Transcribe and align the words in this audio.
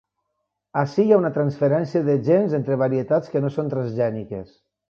Ací 0.83 1.03
hi 1.03 1.11
ha 1.15 1.19
una 1.23 1.31
transferència 1.35 2.03
de 2.09 2.17
gens 2.31 2.57
entre 2.61 2.81
varietats 2.85 3.33
que 3.35 3.45
no 3.47 3.55
són 3.59 3.73
transgèniques. 3.75 4.55